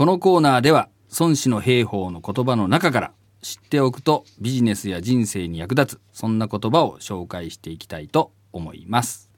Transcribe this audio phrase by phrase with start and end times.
[0.00, 9.29] このコーナーでは孫子の兵法の言葉の中から知っておくとビジネスや人生に役立つそんな言葉を紹介していきたいと思います。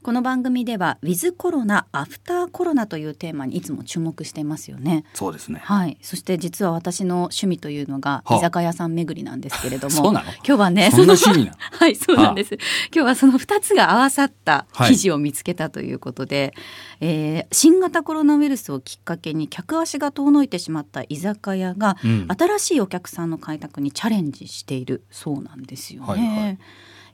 [0.00, 5.04] この番組ではウィズコロナアフターコロナというテーマにいつも注目していますよね。
[5.12, 5.60] そうですね。
[5.64, 5.98] はい。
[6.02, 8.36] そして実は私の趣味というのがはあ。
[8.36, 10.30] 居酒屋さん巡りなんですけれども そうなの？
[10.32, 11.52] 今日はねそんな趣味なの？
[11.78, 12.60] はいそうなんです、今
[12.92, 14.90] 日はその2つが合わさったはい。
[14.90, 16.54] 記事を見つけたということで、
[17.00, 22.28] えー新型コロナウイルスをきっかけに客足が遠のいてしまった居酒屋が、うん。
[22.28, 26.06] 新しいお客さんの開拓にチャレンジしているそうなんですよね。
[26.08, 26.58] はいはい。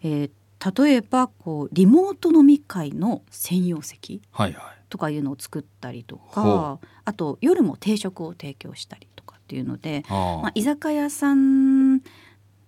[0.03, 0.31] えー
[0.77, 4.63] 例えばこうリモート飲み会の専用席はいはい。
[4.89, 11.97] とかいうのを作ったりとほかあと夜も定食を提供したりとかっていうので、あまあ、居酒屋さん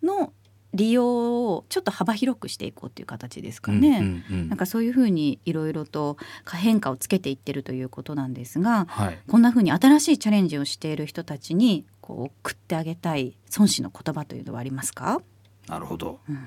[0.03, 0.33] の
[0.75, 3.89] 利用をちょっと幅広くしていこうっていう形ですかね。
[3.89, 6.17] うんうんうんなんかそういうふうにいろいろと
[6.53, 9.19] 変化をつけていってるということなんですがはい。
[9.29, 15.23] こんなふうに新しいチャレンジをしている人たちにこう食ってあげたい孫子の言葉というのはありますか？
[15.69, 16.47] なるほど、うん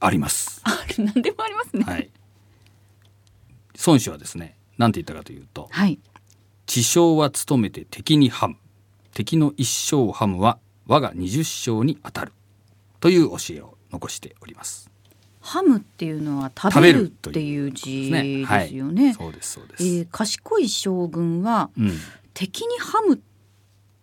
[0.00, 0.60] あります。
[0.64, 1.84] あ何でもありますね。
[1.84, 2.10] はい。
[3.86, 5.98] 孫子はですね何て言ったかというとはい、
[6.66, 8.56] 知将は努めて敵にハム
[9.12, 12.32] 敵の一生ハムは我が二十生に当たる
[13.00, 14.90] という教えを残しております。
[15.40, 18.44] ハムっていうのは食べるっていう字ね。
[18.44, 19.14] ですよね。
[19.14, 21.92] そうですそうです、えー賢い将軍はうん。
[22.34, 23.18] 敵にハムっ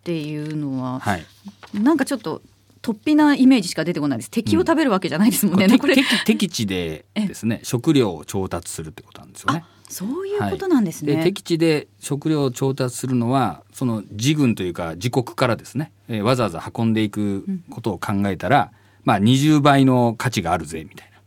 [0.02, 1.26] ていうのははい。
[1.74, 2.42] なんかちょっと
[2.84, 4.30] 突飛なイメージしか出てこないです。
[4.30, 5.64] 敵を食べるわけじゃないですもんね。
[5.66, 5.94] これこれ。
[5.94, 7.60] 敵敵地で ですね。
[7.62, 9.64] 食料を調達するってことなんですよね。
[9.64, 11.16] あそういうことなんですね。
[11.16, 18.70] で敵地で食料を調達するのはその自軍というか自国からですね、えーわざわざ運んでいくことを考えたら、
[19.04, 21.18] まあ20倍の価値があるぜみたいな。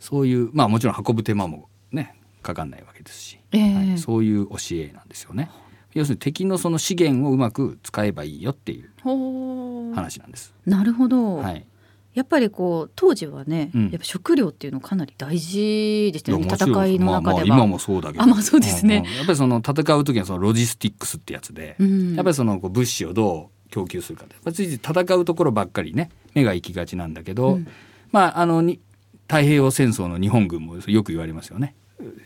[0.00, 3.74] そういうまあもちろん運ぶ手間もねかかんないわけですし、ええ。
[3.74, 3.98] はい。
[3.98, 5.50] そういう教えなんですよね。
[5.94, 8.90] 要するに敵のその資源をうまく使えばいいよっていう
[10.00, 10.52] 話なんです。
[10.66, 11.36] なるほど。
[11.36, 11.64] はい、
[12.14, 13.82] やっぱりこう当時はね、うん。
[13.90, 16.48] やっぱ食料っていうのかなり大事でしたよね。
[16.50, 17.00] 戦いの中では。
[17.00, 18.24] まあまあ今もそうだけど。
[18.24, 19.00] あまあそうですね。
[19.00, 19.06] んん。
[19.06, 22.14] やっぱりその戦う時はそのロジスティックスってやつで、うん。
[22.16, 27.68] やっぱりそのこう物資をどう供給するかってやっぱついつい戦うところばっかりね目が行きがちなんだけど、うん。
[28.10, 28.80] まああのに
[29.28, 31.74] 太平洋戦争の日本軍もよく言われますよね。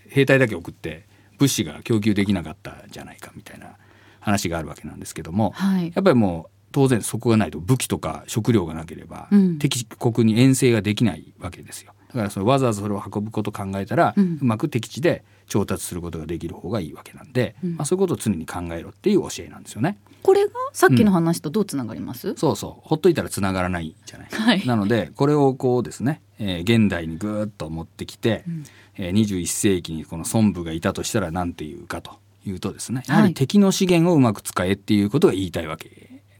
[0.09, 1.05] 兵隊だけ送って
[1.39, 3.77] 物資が供給できなかったじゃないかみたいな
[4.21, 5.93] 話があるわけなんですけども、はい。
[5.95, 9.59] やっぱりもう当然そこがないと武器とか食料がなければ、うん。
[9.61, 11.93] 敵国に遠征ができないわけですよ。
[12.09, 17.77] だからそれわざわざそれを運ぶことを考えたら、ううんまく敵地で調達することができる方がいいわけなんで、うん。
[17.77, 19.99] まあ、そういうことを常に考えろっていう教えなんですよね。
[20.23, 22.35] これがさっきの話とどうつながります？
[22.35, 22.89] そうそう。
[22.89, 24.67] ほっといたら繋がらないじゃない、はい。
[24.67, 28.65] なのでこれをこうですね、えー現代にぐーっと持ってきて、うん。
[28.97, 32.13] えー21世紀にこの孫武がいたとしたら何て言うかと
[32.47, 35.89] いうとですねやはいはり敵の資源をうまく使えっていうことが言いたいわけ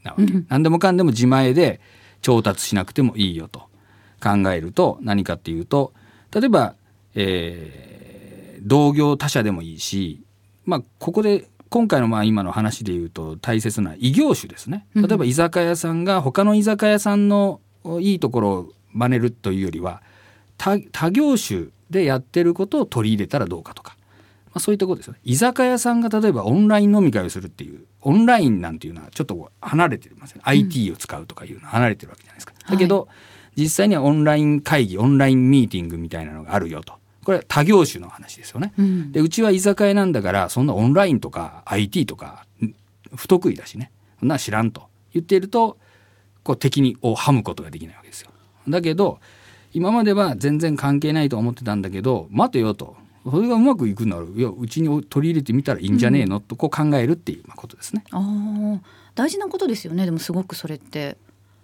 [0.05, 0.45] なわけ、うん。
[0.49, 1.81] 何でもかんでも自前で
[2.21, 3.63] 調達しなくてもいいよと。
[4.23, 5.93] 考えると何かっていうと
[6.33, 6.75] 例えば、
[7.13, 7.85] えー
[8.67, 10.23] 同業他社でもいいし
[10.63, 14.87] まあここで今回のまあ今の話で言うと大切な異業種ですね。
[14.95, 15.07] うん。
[15.07, 17.61] 例えば居酒屋さんが他の居酒屋さんの
[17.99, 20.01] いいところを真似るというよりは
[20.57, 23.94] 他他業種でやってることを取り入れたらどうかとか、
[24.55, 25.19] まあ、そういったことですよね。
[25.25, 32.53] 居酒屋さんが例えばオンライン飲み会をするっていうオンラインなんていうのはちょっと離れてますよね、IT を使うとかいうのは離れてるわけじゃないですか。
[32.69, 33.09] だけど、
[33.57, 36.93] 実際にはオンライン会議オンラインミーティングみたいなのがあるよと。
[37.25, 38.71] これは他業種の話ですよね。
[38.77, 39.11] うん。
[39.11, 42.73] でうちは居酒屋なんだからそんなオンラインとか IT とかん
[43.13, 43.91] 不得意だしね。
[44.19, 44.83] そんなの知らんと。
[45.11, 45.77] 言っていると
[46.43, 48.29] こう敵にをはむことができないわけですよ。
[48.69, 49.19] だけど
[49.73, 52.95] 今までは全然関係ないと思ってたんだけど待てよと
[53.29, 58.03] それがうまくいくならいやうちに取り入れてみたらいいんじゃねえの、とこう考えるっていうまあことですね。
[58.11, 58.79] ああ。
[59.15, 61.17] 大事なことですよねでもすごくそれって。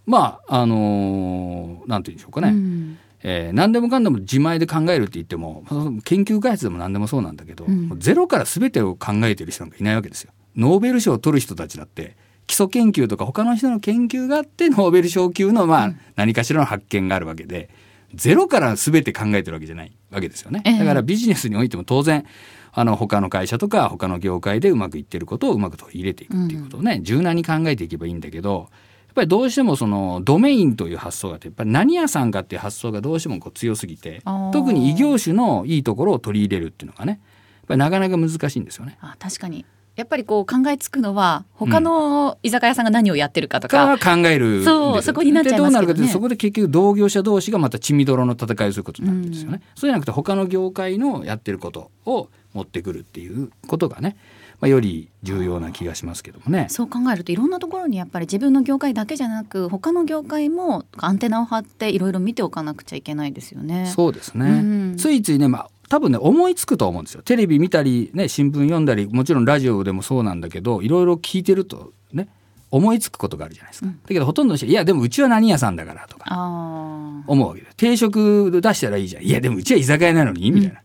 [0.08, 2.98] まああのーなんて言うんでしょうかね、うん。
[3.24, 5.64] えー何でもかんでも自前で考えるって言っても
[6.04, 8.00] 研究開発でも何でもそうなんだけど、うん。
[8.00, 10.32] ゼロから全てを考えてる人なんかいないわけですよ。
[10.56, 17.70] ノーベル賞を取る人たちだって基礎研究とか他の人の研究があってノーベル賞級のまあ何かしらの発見があるわけで
[18.14, 20.62] ゼロから全て考えてるわけじゃないわけですよね。
[20.66, 20.80] ええ。
[20.80, 22.26] だからビジネスにおいても当然
[22.74, 28.70] あの他の会社とか他の業界でうまくいってることをうまく取り入れていくっていうことをね、柔軟に考えていけばいいんだけど
[29.08, 34.22] やっぱりどうしてもそのドメインという発想があってやっぱり何屋さんかっていう発想がどうしてもこう強すぎて
[34.54, 37.20] 特に異業種のいいところを取り入れるっていうのがねやっ
[37.68, 38.98] ぱりなかなか難しいんですよね。
[39.02, 49.62] あ確かにやっぱりこう考えつくのは他の居酒屋さんが何をやってるかとか、から考えるそうそこになっちゃいますけどねでどうなるかというとそこで結局同業者同士がまた血みどろの戦いをすることになるんですよね。
[49.76, 54.16] そうじゃなくて他の業界のやってることを持ってくるっていうことがね、
[54.60, 56.68] まあ、より重要な気がしますけどもね。
[56.70, 63.88] そう考えるといろんなところにやっぱり自分の業界だけじゃなく他の業界もアンテナを張っていろいろ見ておかなくちゃいけないですよね。
[63.88, 64.54] そうですね、う
[64.94, 67.22] んついついね、まあ、多分ね思いつくと思うんですよ。
[67.22, 72.30] テレビ見たり、ね、新聞読んだりもちろんラジオでもそうなんだけどいろいろ聞いてるとね
[72.70, 73.88] 思いつくことがあるじゃないですか。
[73.88, 74.02] うん。
[74.02, 77.68] だけどほとんどの人いやでもうちは何屋さんだからとかあ思うわけで。
[77.76, 79.24] 定食出したらいいじゃん。
[79.24, 80.82] いやでもうちは居酒屋なのにみたいな、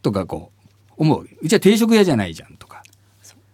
[0.00, 1.36] とかこう思うわけ。
[1.42, 2.82] うちは定食屋じゃないじゃんとか。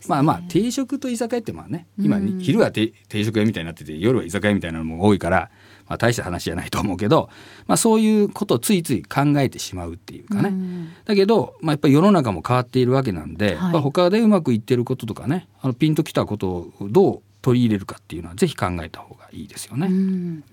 [0.07, 2.39] まあまあ定食と居酒屋ってまあね今うん。
[2.39, 5.51] 昼は定定食屋みたいになってて夜は居酒屋みたいなのも多いから、
[5.89, 7.29] まあ、大した話じゃないと思うけど、
[7.67, 10.89] まあ、そういうことをついつい考えてしまうっていうかね、うん。
[11.05, 13.73] だけど、まあ、やっぱり世の中も変わっているわけなんで、はい。
[13.73, 19.89] まあ他でうまくいってることとかねあのピンときたことをどう取り入れるかっていうのはぜひ考えた方がいいですよね。
[19.89, 20.41] うん。
[20.41, 20.45] で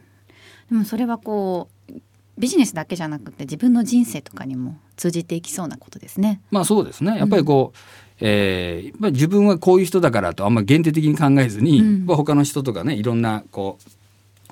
[0.71, 1.93] もそれはこう
[2.37, 6.41] ビジネスだけじゃなくて自分の人生とかにも通じていきそうなことですね。
[6.49, 7.17] まあそうですね。
[7.17, 7.77] やっぱりこう、
[8.19, 12.05] えーやっぱり自分はこういう人だからとあんまり限定的に考えずに、うん。
[12.05, 13.89] 他の人とかねいろんなこう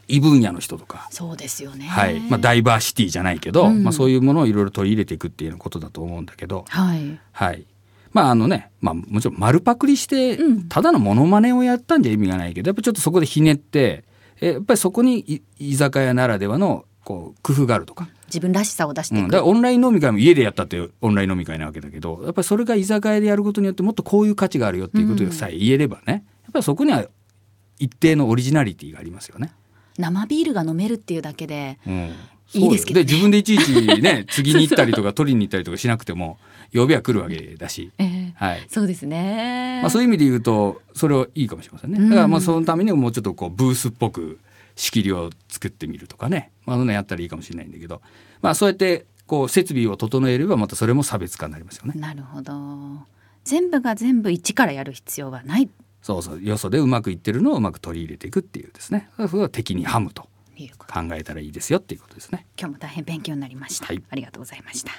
[0.09, 1.85] 異分野の人とか、そうですよね。
[1.85, 7.19] はいまあ、ダイバーシティじゃないけど、うんまあ、そういうものをいろいろ取り入れていくっていうことだと思うんだけど、はい。
[7.31, 7.65] はい。
[8.11, 14.03] まああのね、まあもちろん丸パクリしてうん、ただのモノマネをやったんじゃ意味がないけど、やっぱちょっとそこでひねって、
[14.41, 18.07] えやっぱりそこにい居酒屋ならではのこう工夫があるとか。
[18.27, 19.27] 自分らしさを出してうん。
[19.27, 27.05] だからオンライン飲み会も家でやったってオンライン飲み会なわけだけど、やっぱりそれが居酒屋でやることによってもっとこういう価値があるよっていうことさえ言えればね、やっぱりそこには
[27.79, 29.51] 一定のオリジナリティがありますよね。
[29.99, 31.77] 生ビールが飲めるっていうだけで。
[31.85, 32.11] うん
[32.51, 36.39] いいですけどねそうよ自分でいちいちね、 次に行ったりとか取りに行ったりとかしなくても、
[36.73, 37.91] 呼びは来るわけだし。
[37.99, 38.65] ええはい。
[38.67, 39.81] そうですね。
[39.83, 41.99] まあ、そういう意味で言うとそれはいいかもしれませんね。
[42.09, 44.39] だからまあそのためにももうちょっとこうブースっぽく
[44.75, 48.01] 仕切りを作ってみるとかね、まあ、そんなのやったらいいかもしれないんだけど、
[48.41, 51.93] まあ、そうやってこう設備を整えればまたそれも差別化になりますよね。
[51.95, 52.53] なるほど。
[53.43, 55.69] 全部が全部一からやる必要はない
[56.01, 60.27] そうそうよそでうまくいってるのをうまく取り入れていくっていうですねそれは敵にハムと。
[60.77, 62.45] 考えたらいいですよっていうことですね。
[62.59, 63.85] 今日も大変勉強になりました。
[63.85, 64.91] はいありがとうございました。